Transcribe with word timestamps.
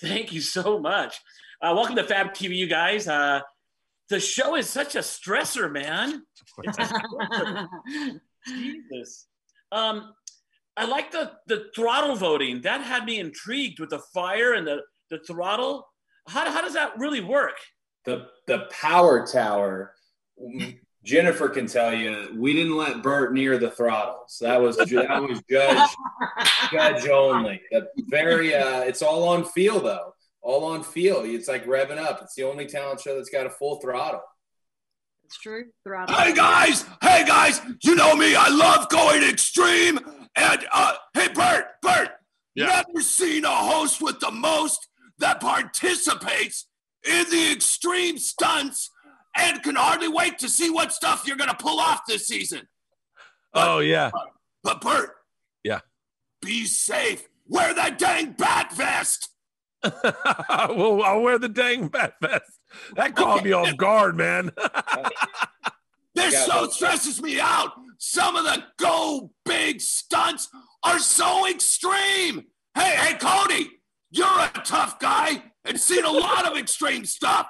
Thank 0.00 0.32
you 0.32 0.40
so 0.40 0.78
much. 0.78 1.20
Uh, 1.60 1.72
welcome 1.74 1.96
to 1.96 2.04
Fab 2.04 2.34
TV, 2.34 2.54
you 2.56 2.66
guys. 2.66 3.08
Uh, 3.08 3.40
the 4.10 4.20
show 4.20 4.54
is 4.54 4.68
such 4.68 4.94
a 4.94 4.98
stressor, 4.98 5.72
man. 5.72 6.22
It's 6.62 6.78
a 6.78 6.82
stressor. 6.82 8.20
Jesus. 8.46 9.26
Um, 9.72 10.12
I 10.76 10.84
like 10.84 11.10
the 11.10 11.32
the 11.46 11.66
throttle 11.74 12.14
voting. 12.14 12.60
That 12.60 12.82
had 12.82 13.04
me 13.04 13.18
intrigued 13.18 13.80
with 13.80 13.90
the 13.90 14.00
fire 14.12 14.52
and 14.52 14.66
the 14.66 14.82
the 15.10 15.18
throttle. 15.26 15.88
How, 16.28 16.50
how 16.50 16.60
does 16.60 16.74
that 16.74 16.98
really 16.98 17.22
work? 17.22 17.56
The 18.04 18.26
the 18.46 18.68
power 18.70 19.26
tower. 19.26 19.94
Jennifer 21.06 21.48
can 21.48 21.68
tell 21.68 21.94
you, 21.94 22.34
we 22.36 22.52
didn't 22.52 22.76
let 22.76 23.00
Bert 23.00 23.32
near 23.32 23.58
the 23.58 23.70
throttles. 23.70 24.38
That 24.40 24.60
was 24.60 24.76
that 24.76 25.22
was 25.22 25.40
judge 25.48 25.88
judge 26.72 27.08
only. 27.08 27.62
The 27.70 27.86
very 28.08 28.52
uh, 28.54 28.80
it's 28.80 29.02
all 29.02 29.28
on 29.28 29.44
feel 29.44 29.80
though. 29.80 30.12
All 30.42 30.64
on 30.64 30.82
feel. 30.82 31.22
It's 31.24 31.46
like 31.48 31.64
revving 31.64 31.98
up. 31.98 32.20
It's 32.22 32.34
the 32.34 32.42
only 32.42 32.66
talent 32.66 33.00
show 33.00 33.14
that's 33.14 33.30
got 33.30 33.46
a 33.46 33.50
full 33.50 33.76
throttle. 33.76 34.20
It's 35.24 35.38
true. 35.38 35.66
Throttle. 35.84 36.14
Hey 36.14 36.34
guys, 36.34 36.84
hey 37.00 37.24
guys, 37.24 37.60
you 37.84 37.94
know 37.94 38.16
me. 38.16 38.34
I 38.36 38.48
love 38.48 38.88
going 38.88 39.22
extreme. 39.22 39.98
And 40.36 40.66
uh, 40.72 40.94
hey, 41.14 41.28
Bert, 41.28 41.66
Bert, 41.82 42.10
Yeah. 42.56 42.82
never 42.86 43.00
seen 43.00 43.44
a 43.44 43.48
host 43.54 44.02
with 44.02 44.18
the 44.18 44.30
most 44.32 44.88
that 45.18 45.40
participates 45.40 46.66
in 47.04 47.30
the 47.30 47.52
extreme 47.52 48.18
stunts 48.18 48.90
and 49.38 49.62
can 49.62 49.76
hardly 49.76 50.08
wait 50.08 50.38
to 50.38 50.48
see 50.48 50.70
what 50.70 50.92
stuff 50.92 51.24
you're 51.26 51.36
gonna 51.36 51.56
pull 51.58 51.78
off 51.80 52.02
this 52.06 52.26
season. 52.26 52.66
Oh 53.54 53.78
yeah. 53.80 54.10
But 54.62 54.80
Bert, 54.80 55.10
Yeah. 55.64 55.80
be 56.42 56.66
safe. 56.66 57.26
Wear 57.48 57.72
that 57.74 57.98
dang 57.98 58.32
bat 58.32 58.72
vest. 58.74 59.28
well, 59.82 61.02
I'll 61.02 61.20
wear 61.20 61.38
the 61.38 61.48
dang 61.48 61.88
bat 61.88 62.14
vest. 62.20 62.50
That 62.96 63.14
caught 63.14 63.44
me 63.44 63.52
off 63.52 63.76
guard, 63.76 64.16
man. 64.16 64.50
This 66.14 66.46
Got 66.46 66.50
show 66.50 66.68
stresses 66.68 67.20
me 67.20 67.38
out. 67.40 67.72
Some 67.98 68.36
of 68.36 68.44
the 68.44 68.64
go 68.78 69.32
big 69.44 69.82
stunts 69.82 70.48
are 70.82 70.98
so 70.98 71.46
extreme. 71.46 72.46
Hey, 72.74 72.96
hey, 72.96 73.18
Cody, 73.18 73.68
you're 74.10 74.26
a 74.26 74.50
tough 74.64 74.98
guy 74.98 75.42
and 75.66 75.78
seen 75.78 76.06
a 76.06 76.10
lot 76.10 76.50
of 76.50 76.56
extreme 76.56 77.04
stuff. 77.04 77.46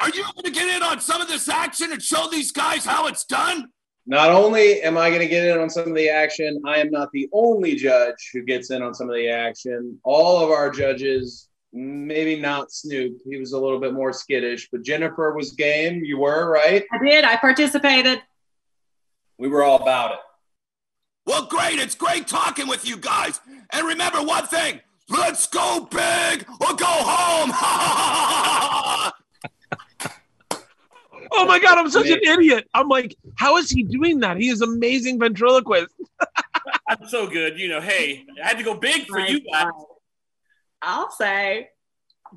Are 0.00 0.08
you 0.08 0.22
going 0.22 0.44
to 0.44 0.50
get 0.50 0.74
in 0.74 0.82
on 0.82 0.98
some 1.00 1.20
of 1.20 1.28
this 1.28 1.48
action 1.48 1.92
and 1.92 2.02
show 2.02 2.28
these 2.30 2.52
guys 2.52 2.84
how 2.86 3.06
it's 3.06 3.24
done? 3.24 3.68
Not 4.06 4.30
only 4.30 4.80
am 4.82 4.96
I 4.96 5.10
going 5.10 5.20
to 5.20 5.28
get 5.28 5.46
in 5.46 5.58
on 5.58 5.68
some 5.68 5.88
of 5.88 5.94
the 5.94 6.08
action, 6.08 6.60
I 6.66 6.78
am 6.78 6.90
not 6.90 7.10
the 7.12 7.28
only 7.32 7.76
judge 7.76 8.30
who 8.32 8.42
gets 8.42 8.70
in 8.70 8.82
on 8.82 8.94
some 8.94 9.10
of 9.10 9.14
the 9.14 9.28
action. 9.28 10.00
All 10.02 10.42
of 10.42 10.50
our 10.50 10.70
judges, 10.70 11.48
maybe 11.74 12.40
not 12.40 12.72
Snoop, 12.72 13.18
he 13.28 13.38
was 13.38 13.52
a 13.52 13.58
little 13.58 13.78
bit 13.78 13.92
more 13.92 14.12
skittish, 14.12 14.68
but 14.72 14.82
Jennifer 14.82 15.34
was 15.34 15.52
game. 15.52 16.02
You 16.02 16.18
were, 16.18 16.50
right? 16.50 16.84
I 16.90 16.98
did. 17.04 17.24
I 17.24 17.36
participated. 17.36 18.22
We 19.38 19.48
were 19.48 19.62
all 19.62 19.82
about 19.82 20.12
it. 20.12 20.18
Well, 21.26 21.44
great. 21.46 21.78
It's 21.78 21.94
great 21.94 22.26
talking 22.26 22.66
with 22.68 22.88
you 22.88 22.96
guys. 22.96 23.38
And 23.70 23.86
remember 23.86 24.22
one 24.22 24.46
thing 24.46 24.80
let's 25.10 25.46
go 25.46 25.86
big 25.90 26.46
or 26.60 26.74
go 26.74 26.86
home. 26.86 27.50
oh 31.32 31.46
my 31.46 31.58
god, 31.58 31.78
I'm 31.78 31.90
such 31.90 32.08
an 32.08 32.20
idiot. 32.22 32.68
I'm 32.74 32.88
like, 32.88 33.16
how 33.36 33.56
is 33.56 33.70
he 33.70 33.82
doing 33.82 34.20
that? 34.20 34.36
He 34.36 34.48
is 34.48 34.60
amazing 34.60 35.18
ventriloquist. 35.18 35.94
I'm 36.88 37.06
so 37.08 37.26
good. 37.26 37.58
You 37.58 37.68
know, 37.68 37.80
hey, 37.80 38.24
I 38.42 38.48
had 38.48 38.58
to 38.58 38.64
go 38.64 38.74
big 38.74 39.06
for 39.06 39.20
you 39.20 39.40
guys. 39.40 39.70
I'll 40.82 41.10
say. 41.10 41.68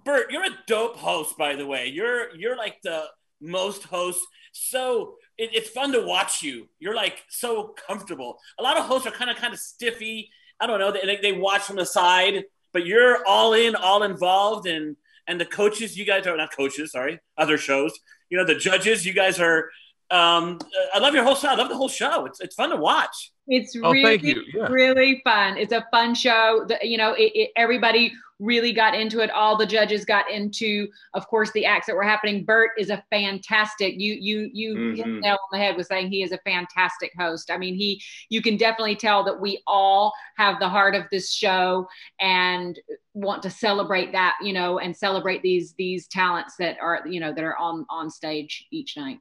Bert, 0.05 0.31
you're 0.31 0.43
a 0.43 0.57
dope 0.67 0.97
host, 0.97 1.37
by 1.37 1.55
the 1.55 1.67
way. 1.67 1.87
You're 1.87 2.35
you're 2.35 2.57
like 2.57 2.77
the 2.83 3.05
most 3.41 3.83
hosts. 3.83 4.25
So 4.51 5.15
it, 5.37 5.51
it's 5.53 5.69
fun 5.69 5.91
to 5.93 6.05
watch 6.05 6.41
you. 6.41 6.67
You're 6.79 6.95
like 6.95 7.23
so 7.29 7.75
comfortable. 7.87 8.39
A 8.59 8.63
lot 8.63 8.77
of 8.77 8.85
hosts 8.85 9.07
are 9.07 9.11
kind 9.11 9.29
of 9.29 9.37
kind 9.37 9.53
of 9.53 9.59
stiffy. 9.59 10.29
I 10.59 10.67
don't 10.67 10.79
know. 10.79 10.91
They, 10.91 11.19
they 11.21 11.31
watch 11.31 11.61
from 11.63 11.75
the 11.75 11.85
side, 11.85 12.43
but 12.71 12.85
you're 12.85 13.25
all 13.27 13.53
in, 13.53 13.75
all 13.75 14.03
involved, 14.03 14.67
and 14.67 14.95
and 15.27 15.39
the 15.39 15.45
coaches, 15.45 15.97
you 15.97 16.05
guys 16.05 16.27
are 16.27 16.35
not 16.35 16.55
coaches. 16.55 16.91
Sorry, 16.91 17.19
other 17.37 17.57
shows. 17.57 17.97
You 18.29 18.37
know, 18.37 18.45
the 18.45 18.55
judges, 18.55 19.05
you 19.05 19.13
guys 19.13 19.39
are. 19.39 19.69
Um, 20.11 20.59
I 20.93 20.99
love 20.99 21.15
your 21.15 21.23
whole 21.23 21.35
show. 21.35 21.47
I 21.47 21.55
love 21.55 21.69
the 21.69 21.77
whole 21.77 21.89
show. 21.89 22.25
It's 22.25 22.39
it's 22.39 22.55
fun 22.55 22.69
to 22.69 22.75
watch. 22.75 23.31
It's 23.47 23.75
Oh, 23.75 23.91
really, 23.91 24.03
thank 24.03 24.23
you. 24.23 24.43
Yeah. 24.53 24.67
really 24.67 25.21
fun. 25.23 25.57
It's 25.57 25.73
a 25.73 25.85
fun 25.91 26.13
show. 26.13 26.65
The, 26.67 26.77
you 26.83 26.97
know, 26.97 27.13
it, 27.13 27.31
it, 27.35 27.51
everybody 27.55 28.13
really 28.43 28.73
got 28.73 28.93
into 28.93 29.21
it. 29.21 29.31
All 29.31 29.57
the 29.57 29.65
judges 29.65 30.03
got 30.05 30.29
into, 30.29 30.87
of 31.13 31.27
course, 31.27 31.51
the 31.53 31.65
acts 31.65 31.87
that 31.87 31.95
were 31.95 32.03
happening. 32.03 32.43
Bert 32.43 32.71
is 32.77 32.89
a 32.89 33.03
fantastic. 33.09 33.95
You 33.97 34.15
you 34.19 34.49
you 34.53 34.93
hit 34.95 35.05
the 35.05 35.11
Mhm. 35.11 35.21
nail 35.21 35.37
on 35.41 35.49
the 35.51 35.57
head 35.57 35.77
with 35.77 35.87
saying 35.87 36.09
he 36.09 36.23
is 36.23 36.31
a 36.31 36.37
fantastic 36.39 37.11
host. 37.17 37.49
I 37.49 37.57
mean, 37.57 37.75
he 37.75 38.01
you 38.29 38.41
can 38.41 38.57
definitely 38.57 38.95
tell 38.95 39.23
that 39.23 39.39
we 39.39 39.61
all 39.65 40.13
have 40.37 40.59
the 40.59 40.69
heart 40.69 40.93
of 40.95 41.03
this 41.11 41.31
show 41.33 41.87
and 42.19 42.77
want 43.13 43.41
to 43.43 43.49
celebrate 43.49 44.11
that. 44.11 44.35
You 44.41 44.53
know, 44.53 44.79
and 44.79 44.95
celebrate 44.95 45.41
these 45.41 45.73
these 45.75 46.07
talents 46.07 46.55
that 46.57 46.77
are 46.81 47.01
you 47.07 47.19
know 47.19 47.33
that 47.33 47.43
are 47.43 47.57
on 47.57 47.85
on 47.89 48.09
stage 48.09 48.67
each 48.71 48.97
night. 48.97 49.19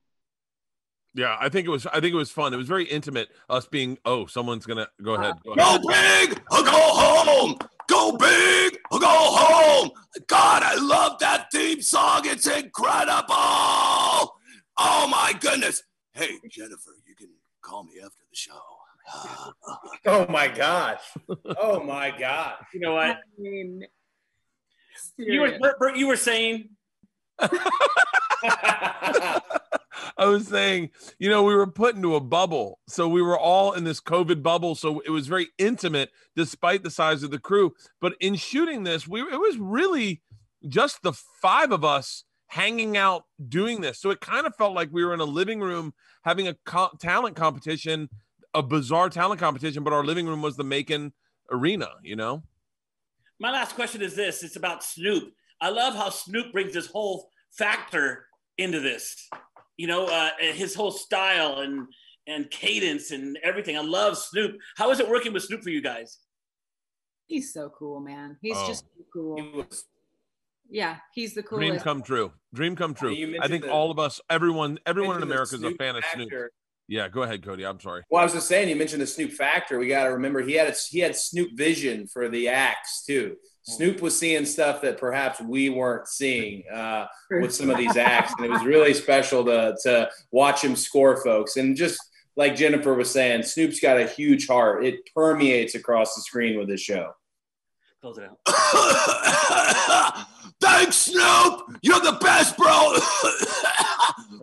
Yeah, 1.14 1.36
I 1.38 1.50
think 1.50 1.66
it 1.66 1.70
was. 1.70 1.86
I 1.86 2.00
think 2.00 2.14
it 2.14 2.16
was 2.16 2.30
fun. 2.30 2.54
It 2.54 2.56
was 2.56 2.68
very 2.68 2.84
intimate. 2.84 3.28
Us 3.50 3.66
being. 3.66 3.98
Oh, 4.04 4.24
someone's 4.26 4.64
gonna 4.64 4.88
go 5.02 5.14
ahead. 5.14 5.34
Go 5.44 5.52
ahead. 5.52 5.82
Go 5.82 5.88
big 5.88 6.40
or 6.50 6.62
go 6.62 6.70
home. 6.72 7.58
Go 7.92 8.16
big 8.16 8.78
or 8.90 8.98
go 9.00 9.06
home. 9.06 9.90
God, 10.26 10.62
I 10.62 10.76
love 10.76 11.18
that 11.18 11.48
theme 11.52 11.82
song. 11.82 12.22
It's 12.24 12.46
incredible. 12.46 13.34
Oh 14.78 15.06
my 15.10 15.34
goodness. 15.38 15.82
Hey, 16.14 16.30
Jennifer, 16.50 16.92
you 17.06 17.14
can 17.14 17.28
call 17.60 17.84
me 17.84 17.92
after 18.02 18.22
the 18.30 18.36
show. 18.36 18.58
Oh 20.06 20.26
my 20.30 20.48
gosh. 20.48 21.02
Oh 21.58 21.82
my 21.82 22.10
gosh. 22.18 22.64
You 22.72 22.80
know 22.80 22.94
what? 22.94 23.10
I 23.10 23.16
mean, 23.38 23.82
You 25.18 25.40
were 25.42 25.48
serious. 25.48 25.60
Bert, 25.60 25.78
Bert, 25.78 25.96
you 25.96 26.06
were 26.08 26.16
saying. 26.16 26.70
I 30.22 30.26
was 30.26 30.46
saying, 30.46 30.90
you 31.18 31.28
know, 31.28 31.42
we 31.42 31.54
were 31.54 31.66
put 31.66 31.96
into 31.96 32.14
a 32.14 32.20
bubble. 32.20 32.78
So 32.86 33.08
we 33.08 33.22
were 33.22 33.38
all 33.38 33.72
in 33.72 33.82
this 33.82 34.00
COVID 34.00 34.40
bubble. 34.40 34.76
So 34.76 35.00
it 35.00 35.10
was 35.10 35.26
very 35.26 35.48
intimate 35.58 36.10
despite 36.36 36.84
the 36.84 36.90
size 36.90 37.24
of 37.24 37.32
the 37.32 37.40
crew. 37.40 37.72
But 38.00 38.14
in 38.20 38.36
shooting 38.36 38.84
this, 38.84 39.08
we 39.08 39.20
it 39.20 39.40
was 39.40 39.58
really 39.58 40.22
just 40.68 41.02
the 41.02 41.12
five 41.12 41.72
of 41.72 41.84
us 41.84 42.22
hanging 42.46 42.96
out 42.96 43.24
doing 43.48 43.80
this. 43.80 43.98
So 43.98 44.10
it 44.10 44.20
kind 44.20 44.46
of 44.46 44.54
felt 44.54 44.74
like 44.74 44.90
we 44.92 45.04
were 45.04 45.12
in 45.12 45.18
a 45.18 45.24
living 45.24 45.58
room 45.58 45.92
having 46.22 46.46
a 46.46 46.54
co- 46.66 46.92
talent 47.00 47.34
competition, 47.34 48.08
a 48.54 48.62
bizarre 48.62 49.10
talent 49.10 49.40
competition, 49.40 49.82
but 49.82 49.92
our 49.92 50.04
living 50.04 50.28
room 50.28 50.40
was 50.40 50.56
the 50.56 50.62
Macon 50.62 51.12
arena, 51.50 51.88
you 52.02 52.14
know? 52.14 52.44
My 53.40 53.50
last 53.50 53.74
question 53.74 54.02
is 54.02 54.14
this: 54.14 54.44
It's 54.44 54.54
about 54.54 54.84
Snoop. 54.84 55.32
I 55.60 55.70
love 55.70 55.94
how 55.96 56.10
Snoop 56.10 56.52
brings 56.52 56.74
this 56.74 56.86
whole 56.86 57.28
factor 57.50 58.26
into 58.56 58.78
this. 58.78 59.28
You 59.76 59.86
know, 59.86 60.06
uh, 60.06 60.30
his 60.38 60.74
whole 60.74 60.90
style 60.92 61.60
and 61.60 61.86
and 62.28 62.48
cadence 62.50 63.10
and 63.10 63.36
everything. 63.42 63.76
I 63.76 63.80
love 63.80 64.16
Snoop. 64.16 64.56
How 64.76 64.90
is 64.92 65.00
it 65.00 65.08
working 65.08 65.32
with 65.32 65.42
Snoop 65.42 65.62
for 65.62 65.70
you 65.70 65.82
guys? 65.82 66.18
He's 67.26 67.52
so 67.52 67.72
cool, 67.76 67.98
man. 68.00 68.36
He's 68.40 68.56
Oh. 68.56 68.68
just 68.68 68.84
so 68.96 69.04
cool. 69.12 69.36
He 69.42 69.48
was- 69.56 69.84
Yeah, 70.70 70.98
he's 71.14 71.34
the 71.34 71.42
coolest. 71.42 71.68
Dream 71.68 71.80
come 71.80 72.02
true. 72.02 72.32
Dream 72.54 72.76
come 72.76 72.94
true. 72.94 73.10
I 73.40 73.48
think 73.48 73.64
the- 73.64 73.72
all 73.72 73.90
of 73.90 73.98
us, 73.98 74.20
everyone, 74.30 74.78
everyone 74.86 75.16
in 75.16 75.22
America 75.24 75.54
is 75.54 75.54
a 75.54 75.58
Snoop 75.58 75.78
fan 75.78 75.96
of 75.96 76.04
Snoop. 76.14 76.28
factor. 76.30 76.52
Yeah, 76.88 77.08
go 77.08 77.22
ahead, 77.22 77.42
Cody. 77.44 77.64
I'm 77.66 77.80
sorry. 77.80 78.02
Well, 78.08 78.20
I 78.20 78.24
was 78.24 78.32
just 78.34 78.48
saying, 78.48 78.68
you 78.68 78.76
mentioned 78.76 79.02
the 79.02 79.06
Snoop 79.06 79.32
factor. 79.32 79.78
We 79.78 79.88
got 79.88 80.04
to 80.04 80.10
remember 80.12 80.40
he 80.42 80.54
had 80.54 80.68
a, 80.68 80.72
he 80.90 81.00
had 81.00 81.16
Snoop 81.16 81.50
vision 81.54 82.06
for 82.06 82.28
the 82.28 82.48
acts 82.48 83.04
too. 83.04 83.36
Snoop 83.64 84.02
was 84.02 84.18
seeing 84.18 84.44
stuff 84.44 84.82
that 84.82 84.98
perhaps 84.98 85.40
we 85.40 85.70
weren't 85.70 86.08
seeing 86.08 86.64
uh, 86.72 87.06
with 87.30 87.54
some 87.54 87.70
of 87.70 87.76
these 87.76 87.96
acts, 87.96 88.34
and 88.36 88.44
it 88.44 88.50
was 88.50 88.64
really 88.64 88.92
special 88.92 89.44
to 89.44 89.76
to 89.82 90.10
watch 90.32 90.62
him 90.62 90.74
score 90.74 91.22
folks. 91.22 91.56
And 91.56 91.76
just 91.76 92.00
like 92.36 92.56
Jennifer 92.56 92.94
was 92.94 93.10
saying, 93.10 93.44
Snoop's 93.44 93.78
got 93.80 94.00
a 94.00 94.06
huge 94.06 94.48
heart. 94.48 94.84
It 94.84 95.08
permeates 95.14 95.74
across 95.74 96.14
the 96.14 96.22
screen 96.22 96.58
with 96.58 96.68
his 96.68 96.80
show. 96.80 97.12
Close 98.00 98.18
it 98.18 98.24
out. 98.24 98.38
Thanks, 100.60 100.96
Snoop. 100.96 101.78
You're 101.82 102.00
the 102.00 102.18
best, 102.20 102.56
bro. 102.56 102.96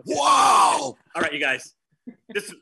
wow. 0.16 0.96
All 1.14 1.22
right, 1.22 1.32
you 1.32 1.40
guys. 1.40 1.74
Just, 2.34 2.54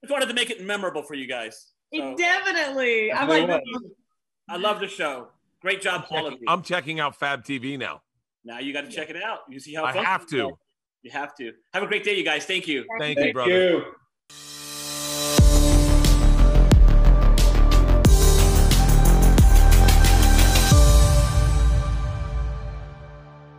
just 0.00 0.10
wanted 0.10 0.26
to 0.26 0.34
make 0.34 0.48
it 0.48 0.62
memorable 0.64 1.02
for 1.02 1.14
you 1.14 1.26
guys. 1.26 1.66
So, 1.94 2.16
Definitely. 2.16 3.12
I'm 3.12 3.28
like. 3.28 3.62
I 4.50 4.56
love 4.56 4.80
the 4.80 4.88
show. 4.88 5.28
Great 5.60 5.82
job, 5.82 6.04
all 6.10 6.26
of 6.26 6.34
you. 6.34 6.46
I'm 6.46 6.62
checking 6.62 7.00
out 7.00 7.16
Fab 7.16 7.44
TV 7.44 7.78
now. 7.78 8.02
Now 8.44 8.60
you 8.60 8.72
got 8.72 8.82
to 8.82 8.90
check 8.90 9.10
it 9.10 9.20
out. 9.22 9.40
You 9.48 9.58
see 9.58 9.74
how 9.74 9.84
I 9.84 9.92
fun 9.92 10.04
have 10.04 10.22
it 10.22 10.24
is. 10.26 10.30
to. 10.30 10.58
You 11.02 11.10
have 11.10 11.34
to. 11.36 11.52
Have 11.72 11.82
a 11.82 11.86
great 11.86 12.04
day, 12.04 12.16
you 12.16 12.24
guys. 12.24 12.44
Thank 12.44 12.68
you. 12.68 12.84
Thank, 12.98 13.18
you, 13.18 13.32
brother. 13.32 13.50
you. 13.50 13.84